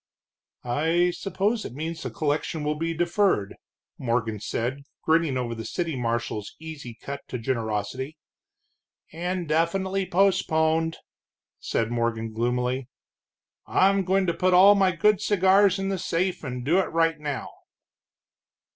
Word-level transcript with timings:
"I 0.63 1.11
suppose 1.11 1.63
it 1.63 1.75
means 1.75 2.01
that 2.01 2.09
the 2.09 2.15
collection 2.15 2.63
will 2.63 2.73
be 2.73 2.91
deferred," 2.97 3.53
Morgon 3.99 4.39
said, 4.39 4.81
grinning 5.03 5.37
over 5.37 5.53
the 5.53 5.63
city 5.63 5.95
marshal's 5.95 6.55
easy 6.57 6.97
cut 6.99 7.21
to 7.27 7.37
generosity. 7.37 8.17
"Indefinitely 9.11 10.07
postponed," 10.07 10.97
said 11.59 11.89
Conboy, 11.89 12.29
gloomily. 12.29 12.89
"I'm 13.67 14.03
goin' 14.03 14.25
to 14.25 14.33
put 14.33 14.55
all 14.55 14.73
my 14.73 14.89
good 14.91 15.21
cigars 15.21 15.77
in 15.77 15.89
the 15.89 15.99
safe, 15.99 16.43
and 16.43 16.65
do 16.65 16.79
it 16.79 16.87
right 16.91 17.19
now." 17.19 17.49